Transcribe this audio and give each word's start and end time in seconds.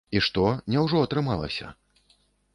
І 0.19 0.21
што, 0.27 0.45
няўжо 0.75 1.03
атрымалася? 1.09 1.71